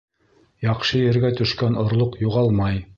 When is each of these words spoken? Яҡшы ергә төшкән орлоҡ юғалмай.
Яҡшы 0.67 1.03
ергә 1.03 1.33
төшкән 1.43 1.81
орлоҡ 1.85 2.21
юғалмай. 2.29 2.87